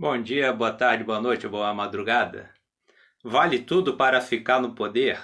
[0.00, 2.50] Bom dia, boa tarde, boa noite, boa madrugada.
[3.22, 5.22] Vale tudo para ficar no poder?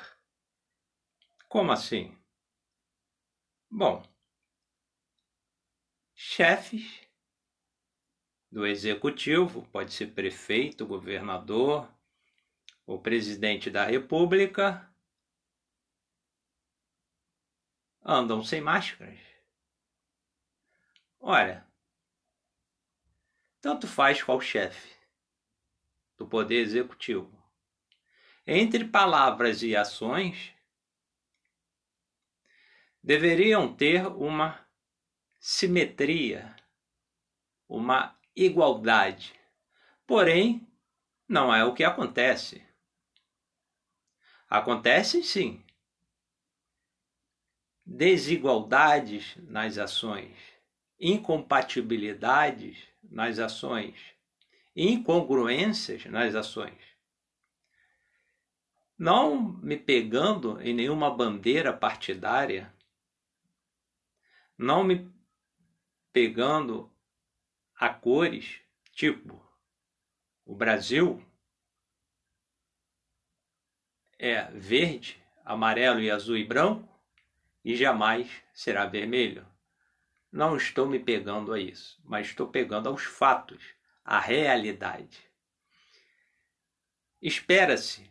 [1.48, 2.14] Como assim?
[3.70, 4.02] Bom,
[6.14, 7.08] chefes
[8.52, 11.90] do executivo, pode ser prefeito, governador,
[12.86, 14.94] o presidente da república,
[18.04, 19.18] andam sem máscaras.
[21.18, 21.66] Olha,
[23.66, 24.96] tanto faz qual chefe
[26.16, 27.36] do poder executivo.
[28.46, 30.54] Entre palavras e ações,
[33.02, 34.64] deveriam ter uma
[35.40, 36.54] simetria,
[37.68, 39.34] uma igualdade.
[40.06, 40.64] Porém,
[41.28, 42.64] não é o que acontece.
[44.48, 45.60] Acontece sim
[47.84, 50.38] desigualdades nas ações,
[51.00, 53.98] incompatibilidades nas ações,
[54.74, 56.96] incongruências nas ações.
[58.98, 62.74] Não me pegando em nenhuma bandeira partidária,
[64.56, 65.10] não me
[66.12, 66.90] pegando
[67.78, 68.60] a cores,
[68.92, 69.44] tipo,
[70.46, 71.22] o Brasil
[74.18, 76.88] é verde, amarelo e azul e branco
[77.64, 79.46] e jamais será vermelho.
[80.30, 83.62] Não estou me pegando a isso, mas estou pegando aos fatos,
[84.04, 85.30] à realidade.
[87.20, 88.10] Espera-se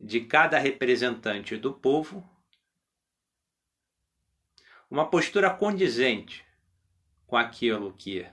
[0.00, 2.28] de cada representante do povo
[4.90, 6.46] uma postura condizente
[7.26, 8.26] com aquilo que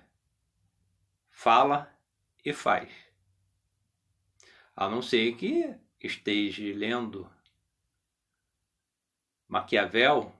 [1.29, 1.93] fala
[2.43, 2.89] e faz.
[4.75, 7.29] A não ser que esteja lendo
[9.47, 10.33] Maquiavel,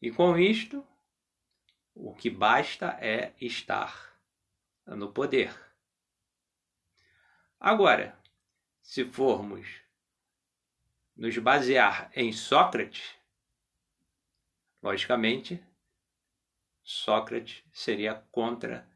[0.00, 0.86] e com isto,
[2.00, 4.16] o que basta é estar
[4.86, 5.52] no poder.
[7.58, 8.16] Agora,
[8.80, 9.66] se formos
[11.16, 13.16] nos basear em Sócrates,
[14.80, 15.60] logicamente,
[16.84, 18.88] Sócrates seria contra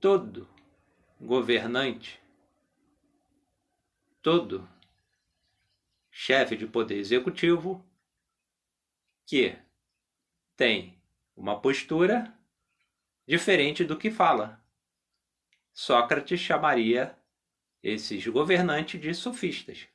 [0.00, 0.48] todo
[1.20, 2.18] governante,
[4.22, 4.66] todo
[6.10, 7.86] chefe de poder executivo
[9.26, 9.58] que
[10.56, 10.99] tem
[11.40, 12.38] uma postura
[13.26, 14.62] diferente do que fala.
[15.72, 17.18] Sócrates chamaria
[17.82, 19.88] esses governantes de sofistas.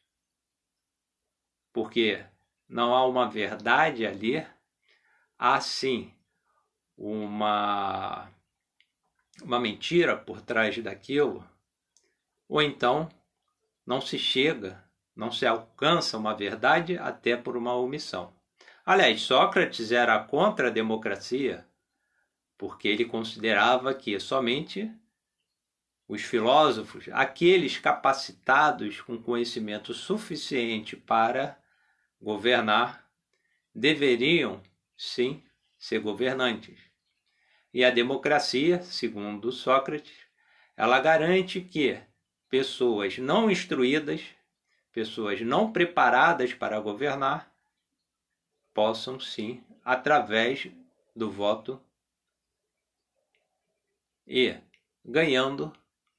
[1.72, 2.26] Porque
[2.68, 4.44] não há uma verdade ali,
[5.38, 6.12] há sim
[6.98, 8.28] uma,
[9.44, 11.48] uma mentira por trás daquilo,
[12.50, 13.08] ou então
[13.86, 14.84] não se chega,
[15.16, 18.35] não se alcança uma verdade até por uma omissão.
[18.86, 21.66] Aliás, Sócrates era contra a democracia,
[22.56, 24.92] porque ele considerava que somente
[26.08, 31.58] os filósofos, aqueles capacitados com conhecimento suficiente para
[32.22, 33.10] governar,
[33.74, 34.62] deveriam
[34.96, 35.44] sim
[35.80, 36.78] ser governantes.
[37.74, 40.16] E a democracia, segundo Sócrates,
[40.78, 42.00] ela garante que
[42.50, 44.22] pessoas não instruídas,
[44.92, 47.55] pessoas não preparadas para governar,
[48.76, 50.68] possam sim, através
[51.16, 51.82] do voto
[54.28, 54.60] e
[55.04, 55.72] ganhando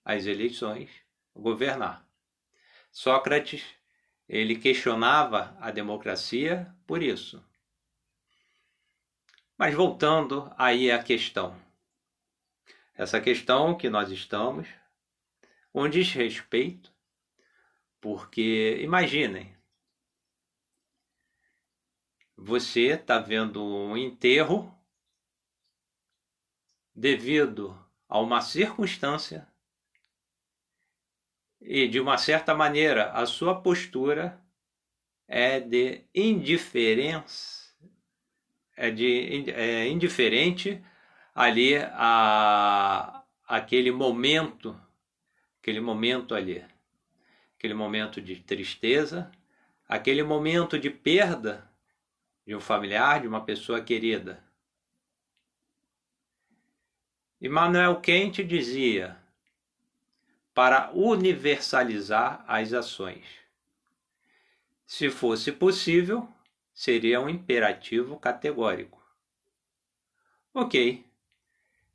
[0.03, 0.91] as eleições,
[1.35, 2.09] governar.
[2.91, 3.63] Sócrates,
[4.27, 7.45] ele questionava a democracia por isso.
[9.59, 11.61] Mas voltando aí à questão.
[12.95, 14.67] Essa questão que nós estamos,
[15.75, 16.91] um desrespeito,
[18.01, 19.56] porque imaginem,
[22.37, 24.73] você está vendo um enterro
[26.95, 29.49] devido a uma circunstância
[31.61, 34.41] e de uma certa maneira a sua postura
[35.27, 37.75] é de indiferença,
[38.77, 40.83] é de é indiferente
[41.35, 44.79] ali a aquele momento,
[45.61, 46.65] aquele momento ali,
[47.57, 49.31] aquele momento de tristeza,
[49.89, 51.69] aquele momento de perda
[52.47, 54.43] de um familiar, de uma pessoa querida.
[57.41, 59.19] Immanuel Kant dizia:
[60.55, 63.27] para universalizar as ações.
[64.87, 66.29] Se fosse possível,
[66.73, 69.05] seria um imperativo categórico.
[70.55, 71.05] Ok.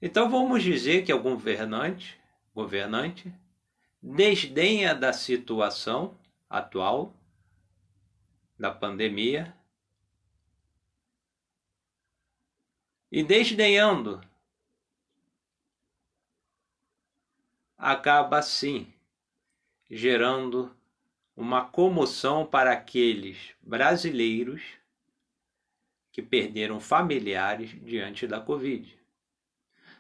[0.01, 2.19] Então vamos dizer que algum governante,
[2.53, 3.33] governante
[4.01, 6.17] desdenha da situação
[6.49, 7.15] atual
[8.59, 9.55] da pandemia
[13.11, 14.21] e desdenhando
[17.77, 18.93] acaba sim
[19.89, 20.73] gerando
[21.35, 24.61] uma comoção para aqueles brasileiros
[26.11, 28.97] que perderam familiares diante da Covid.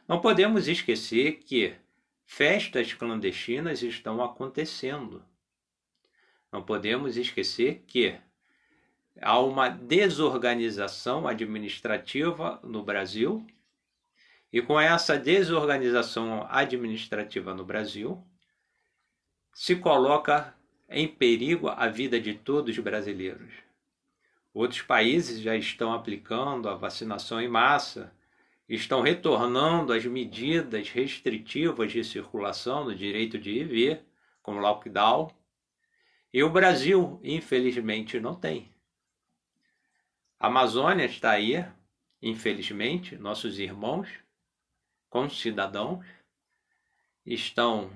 [0.07, 1.75] Não podemos esquecer que
[2.25, 5.25] festas clandestinas estão acontecendo.
[6.51, 8.17] Não podemos esquecer que
[9.19, 13.45] há uma desorganização administrativa no Brasil,
[14.53, 18.21] e com essa desorganização administrativa no Brasil,
[19.53, 20.53] se coloca
[20.89, 23.53] em perigo a vida de todos os brasileiros.
[24.53, 28.13] Outros países já estão aplicando a vacinação em massa,
[28.67, 34.01] estão retornando às medidas restritivas de circulação no direito de ir
[34.41, 35.31] como lockdown,
[36.33, 38.71] e o Brasil, infelizmente, não tem.
[40.41, 41.63] A Amazônia está aí,
[42.19, 44.09] infelizmente, nossos irmãos,
[45.07, 46.03] concidadãos,
[47.23, 47.91] estão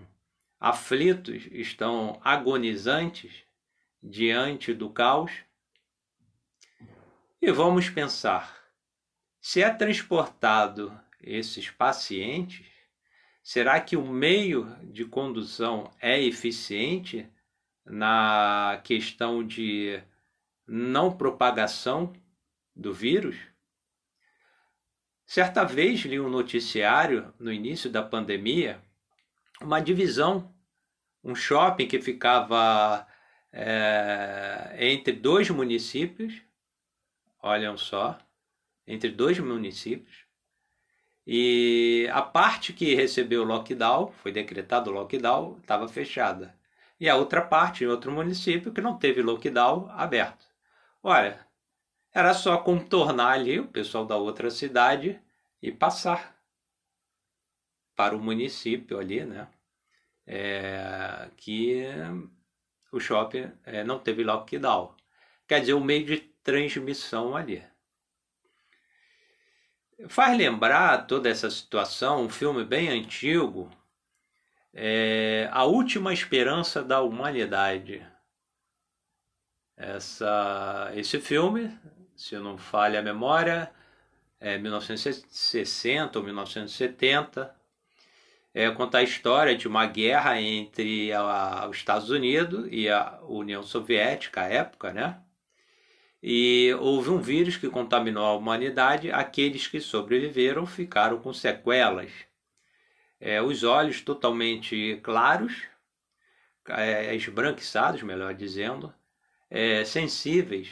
[0.59, 3.43] aflitos, estão agonizantes
[3.99, 5.31] diante do caos.
[7.41, 8.55] E vamos pensar:
[9.41, 12.67] se é transportado esses pacientes,
[13.41, 17.27] será que o meio de condução é eficiente
[17.83, 19.99] na questão de
[20.67, 22.13] não propagação
[22.75, 23.37] do vírus?
[25.25, 28.81] Certa vez li um noticiário no início da pandemia,
[29.61, 30.53] uma divisão,
[31.23, 33.07] um shopping que ficava
[33.51, 36.41] é, entre dois municípios,
[37.41, 38.19] olham só,
[38.85, 40.25] entre dois municípios,
[41.25, 46.55] e a parte que recebeu o lockdown, foi decretado o lockdown, estava fechada.
[46.99, 50.45] E a outra parte, em outro município, que não teve lockdown, aberto.
[51.01, 51.44] Olha,
[52.15, 55.21] era só contornar ali o pessoal da outra cidade
[55.61, 56.33] e passar
[57.93, 59.49] para o município ali, né?
[60.25, 61.83] É, que
[62.89, 64.95] o shopping é, não teve lockdown.
[65.45, 67.61] Quer dizer, o meio de transmissão ali.
[70.07, 73.69] Faz lembrar toda essa situação um filme bem antigo,
[74.73, 78.05] é, A Última Esperança da Humanidade.
[79.77, 81.77] Essa, esse filme
[82.15, 83.71] se não falha a memória,
[84.39, 87.55] é 1960 ou 1970.
[88.53, 93.63] É, conta a história de uma guerra entre a, os Estados Unidos e a União
[93.63, 95.19] Soviética, à época, né?
[96.23, 99.11] E houve um vírus que contaminou a humanidade.
[99.11, 102.11] Aqueles que sobreviveram ficaram com sequelas.
[103.19, 105.63] É, os olhos totalmente claros,
[106.69, 108.93] é, esbranquiçados, melhor dizendo,
[109.49, 110.69] é, sensíveis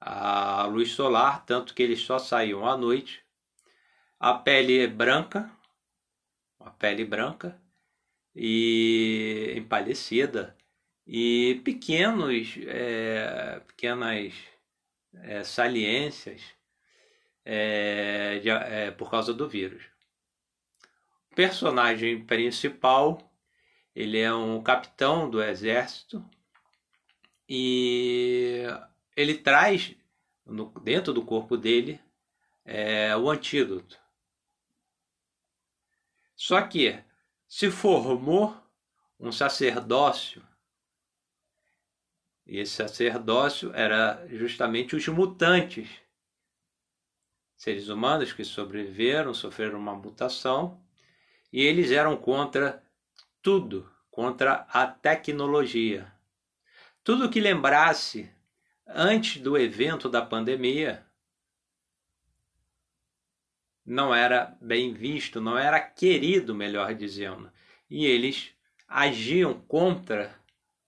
[0.00, 3.24] a luz solar, tanto que eles só saíam à noite.
[4.18, 5.50] A pele é branca,
[6.58, 7.60] a pele branca
[8.34, 10.56] e empalhecida
[11.06, 14.34] e pequenos, é, pequenas
[15.14, 16.42] é, saliências
[17.44, 19.82] é, de, é, por causa do vírus.
[21.30, 23.30] O personagem principal
[23.94, 26.24] ele é um capitão do exército
[27.48, 28.64] e
[29.20, 29.94] ele traz
[30.46, 32.00] no, dentro do corpo dele
[32.64, 33.98] é, o antídoto.
[36.34, 36.98] Só que
[37.46, 38.56] se formou
[39.18, 40.42] um sacerdócio,
[42.46, 45.88] e esse sacerdócio era justamente os mutantes,
[47.56, 50.82] seres humanos que sobreviveram, sofreram uma mutação,
[51.52, 52.82] e eles eram contra
[53.42, 56.10] tudo, contra a tecnologia.
[57.04, 58.32] Tudo que lembrasse
[58.94, 61.04] antes do evento da pandemia,
[63.84, 67.50] não era bem visto, não era querido, melhor dizendo.
[67.88, 68.52] E eles
[68.86, 70.34] agiam contra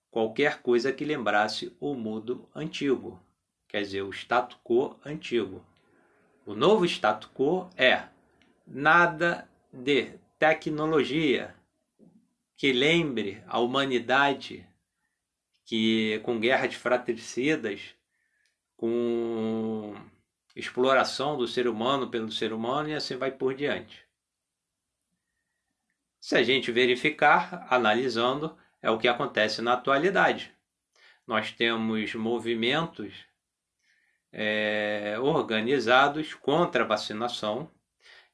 [0.09, 3.21] qualquer coisa que lembrasse o mundo antigo,
[3.67, 5.65] quer dizer, o status quo antigo.
[6.45, 8.03] O novo status quo é
[8.65, 11.55] nada de tecnologia
[12.55, 14.65] que lembre a humanidade
[15.65, 17.95] que com guerras fratricidas,
[18.75, 19.95] com
[20.55, 24.05] exploração do ser humano pelo ser humano e assim vai por diante.
[26.19, 30.53] Se a gente verificar, analisando, é o que acontece na atualidade.
[31.25, 33.13] Nós temos movimentos
[34.31, 37.69] é, organizados contra a vacinação,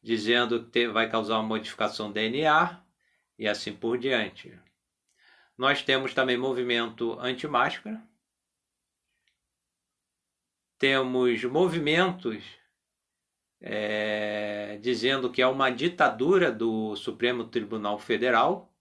[0.01, 2.81] dizendo que vai causar uma modificação DNA
[3.37, 4.57] e assim por diante.
[5.59, 8.01] Nós temos também movimento anti-máscara.
[10.77, 12.41] Temos movimentos
[13.59, 18.73] é, dizendo que é uma ditadura do Supremo Tribunal Federal,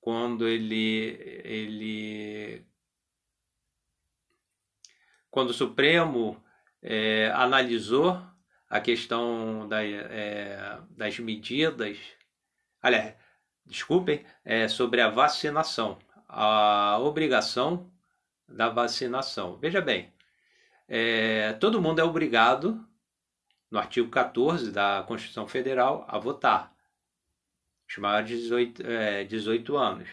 [0.00, 2.66] quando ele, ele
[5.30, 6.44] quando o Supremo
[6.82, 8.20] é, analisou
[8.68, 11.96] a questão da, é, das medidas,
[12.82, 13.14] aliás,
[13.66, 17.90] desculpem, é, sobre a vacinação, a obrigação
[18.48, 19.56] da vacinação.
[19.58, 20.12] Veja bem,
[20.88, 22.86] é, todo mundo é obrigado,
[23.70, 26.74] no artigo 14 da Constituição Federal, a votar.
[27.88, 30.08] Os maiores de 18, é, 18 anos.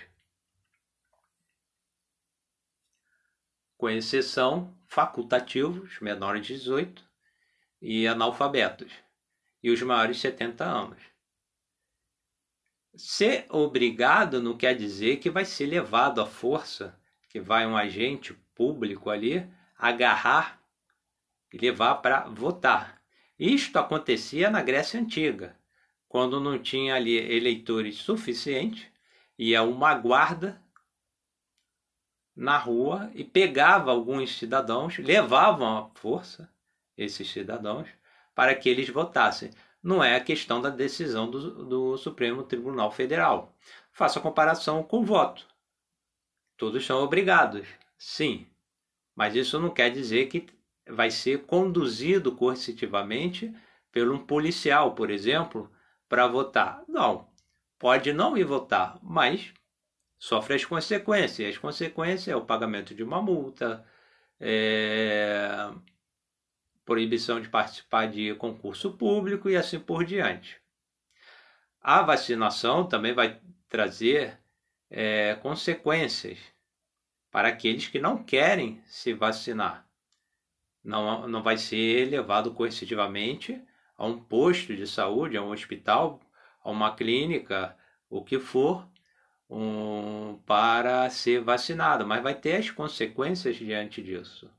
[3.78, 7.04] Com exceção facultativos, menores de 18,
[7.82, 8.94] e analfabetos,
[9.62, 11.13] e os maiores de 70 anos.
[12.96, 18.34] Ser obrigado não quer dizer que vai ser levado à força, que vai um agente
[18.54, 20.62] público ali agarrar
[21.52, 23.02] e levar para votar.
[23.38, 25.58] Isto acontecia na Grécia Antiga,
[26.08, 28.86] quando não tinha ali eleitores suficientes,
[29.38, 30.62] ia uma guarda
[32.36, 36.48] na rua e pegava alguns cidadãos, levavam à força
[36.96, 37.90] esses cidadãos
[38.36, 39.50] para que eles votassem.
[39.84, 43.54] Não é a questão da decisão do, do Supremo Tribunal Federal.
[43.92, 45.46] Faça a comparação com o voto.
[46.58, 48.48] Todos são obrigados, sim,
[49.16, 50.48] mas isso não quer dizer que
[50.88, 53.54] vai ser conduzido coercitivamente
[53.92, 55.70] por um policial, por exemplo,
[56.08, 56.84] para votar.
[56.88, 57.28] Não,
[57.78, 59.54] pode não ir votar, mas
[60.18, 61.50] sofre as consequências.
[61.50, 63.86] As consequências é o pagamento de uma multa,
[64.40, 65.72] é...
[66.86, 70.62] proibição de participar de concurso público e assim por diante.
[71.82, 74.40] A vacinação também vai trazer
[74.90, 76.40] é, consequências
[77.32, 79.88] para aqueles que não querem se vacinar.
[80.84, 83.62] Não, não vai ser levado coercitivamente
[83.98, 86.20] a um posto de saúde, a um hospital,
[86.64, 87.76] a uma clínica,
[88.10, 88.88] o que for,
[89.50, 94.50] um, para ser vacinado, mas vai ter as consequências diante disso.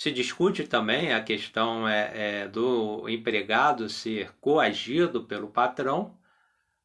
[0.00, 6.18] Se discute também a questão é, é do empregado ser coagido pelo patrão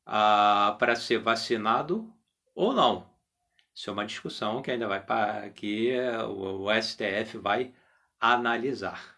[0.06, 2.14] ah, para ser vacinado
[2.54, 3.10] ou não.
[3.74, 7.74] Isso é uma discussão que ainda vai para que o, o STF vai
[8.20, 9.18] analisar.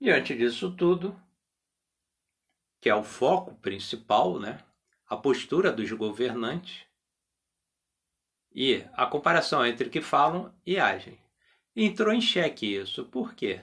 [0.00, 1.20] Diante disso tudo,
[2.80, 4.60] que é o foco principal, né?
[5.08, 6.86] a postura dos governantes
[8.54, 11.25] e a comparação entre o que falam e agem.
[11.76, 13.04] Entrou em xeque isso.
[13.04, 13.60] Por quê?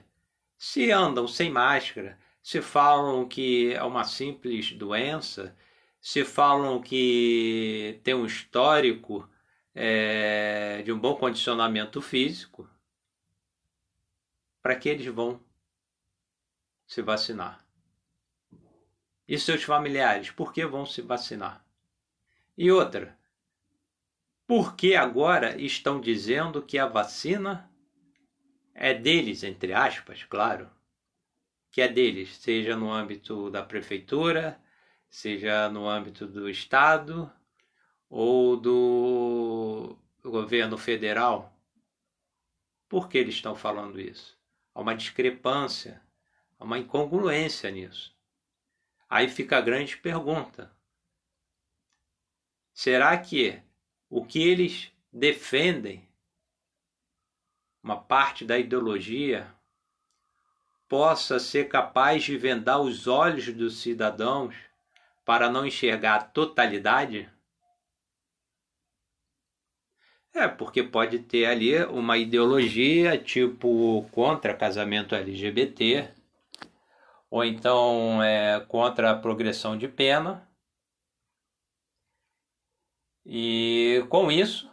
[0.56, 5.58] Se andam sem máscara, se falam que é uma simples doença,
[6.00, 9.28] se falam que tem um histórico
[9.74, 12.70] é, de um bom condicionamento físico,
[14.62, 15.42] para que eles vão
[16.86, 17.66] se vacinar?
[19.28, 21.66] E seus familiares, por que vão se vacinar?
[22.56, 23.18] E outra,
[24.46, 27.73] por que agora estão dizendo que a vacina
[28.74, 30.70] é deles, entre aspas, claro,
[31.72, 34.60] que é deles, seja no âmbito da prefeitura,
[35.10, 37.32] seja no âmbito do Estado
[38.10, 41.56] ou do governo federal.
[42.88, 44.38] Por que eles estão falando isso?
[44.74, 46.02] Há uma discrepância,
[46.60, 48.16] há uma incongruência nisso.
[49.10, 50.72] Aí fica a grande pergunta:
[52.74, 53.62] será que
[54.10, 56.08] o que eles defendem,
[57.84, 59.54] uma parte da ideologia,
[60.88, 64.56] possa ser capaz de vendar os olhos dos cidadãos
[65.26, 67.30] para não enxergar a totalidade?
[70.34, 76.10] É, porque pode ter ali uma ideologia tipo contra casamento LGBT,
[77.30, 80.48] ou então é contra a progressão de pena.
[83.26, 84.73] E com isso,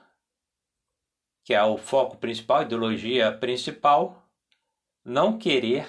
[1.51, 4.25] que é o foco principal, a ideologia principal,
[5.05, 5.85] não querer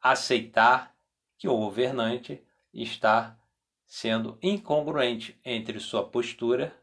[0.00, 0.96] aceitar
[1.36, 2.42] que o governante
[2.72, 3.38] está
[3.84, 6.74] sendo incongruente entre sua postura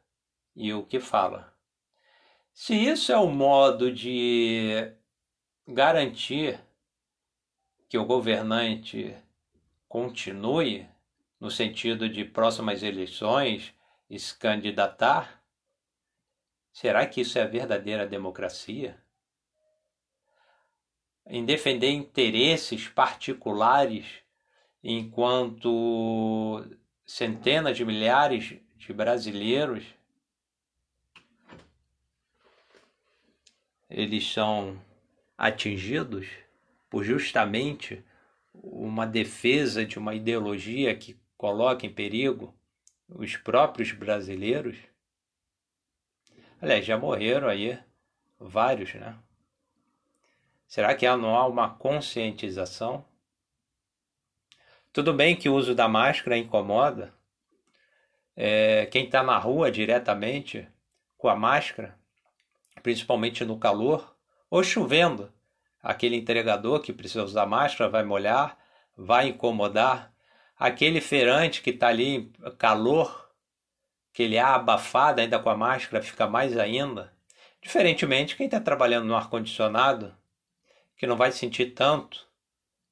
[0.55, 1.51] e o que fala.
[2.53, 4.93] Se isso é o modo de
[5.67, 6.63] garantir
[7.89, 9.17] que o governante
[9.89, 10.87] continue
[11.39, 13.73] no sentido de próximas eleições
[14.07, 15.36] e se candidatar,
[16.77, 18.95] será que isso é a verdadeira democracia?
[21.25, 24.05] Em defender interesses particulares
[24.83, 26.63] enquanto
[27.03, 29.83] centenas de milhares de brasileiros
[33.89, 34.79] eles são
[35.35, 36.27] atingidos
[36.91, 38.05] por justamente
[38.53, 42.53] uma defesa de uma ideologia que coloca em perigo
[43.09, 44.77] os próprios brasileiros.
[46.59, 47.77] Aliás, já morreram aí
[48.39, 49.15] vários, né?
[50.67, 53.05] Será que não há uma conscientização?
[54.91, 57.13] Tudo bem que o uso da máscara incomoda.
[58.35, 60.67] É, quem está na rua diretamente
[61.17, 61.97] com a máscara,
[62.81, 64.15] principalmente no calor,
[64.49, 65.31] ou chovendo,
[65.81, 68.57] aquele entregador que precisa usar máscara vai molhar,
[68.95, 70.11] vai incomodar.
[70.57, 73.26] Aquele feirante que está ali, calor,
[74.17, 77.13] que ele é abafado ainda com a máscara, fica mais ainda.
[77.61, 80.11] Diferentemente, quem está trabalhando no ar-condicionado,
[80.95, 82.27] que não vai sentir tanto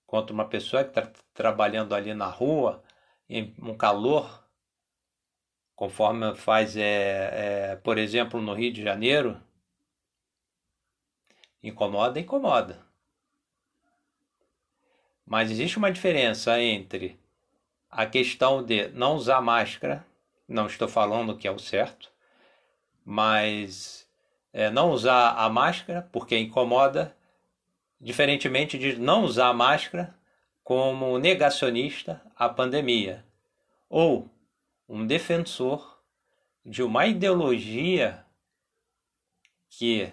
[0.06, 2.84] quanto uma pessoa que está trabalhando ali na rua,
[3.28, 4.48] em um calor,
[5.76, 9.42] conforme faz, é, é, por exemplo, no Rio de Janeiro,
[11.64, 12.86] incomoda, incomoda.
[15.26, 17.20] Mas existe uma diferença entre
[17.90, 20.06] a questão de não usar máscara,
[20.48, 22.12] não estou falando que é o certo,
[23.04, 24.08] mas
[24.54, 27.16] é, não usar a máscara porque incomoda,
[28.00, 30.18] diferentemente de não usar a máscara
[30.64, 33.26] como negacionista à pandemia,
[33.90, 34.30] ou
[34.88, 36.02] um defensor
[36.66, 38.26] de uma ideologia
[39.70, 40.12] que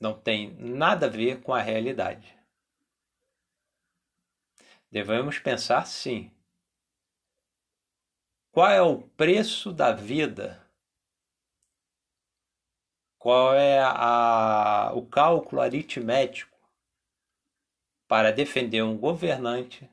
[0.00, 2.36] não tem nada a ver com a realidade.
[4.90, 6.30] Devemos pensar sim.
[8.54, 10.64] Qual é o preço da vida?
[13.18, 16.56] Qual é a, o cálculo aritmético
[18.06, 19.90] para defender um governante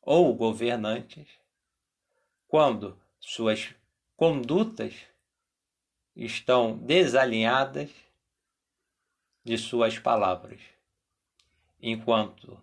[0.00, 1.28] ou governantes
[2.48, 3.74] quando suas
[4.16, 4.94] condutas
[6.16, 7.90] estão desalinhadas
[9.44, 10.62] de suas palavras,
[11.78, 12.58] enquanto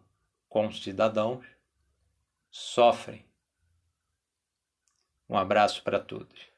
[0.49, 1.45] concidadãos
[2.49, 3.23] sofrem.
[5.33, 6.52] Um abraço para todos.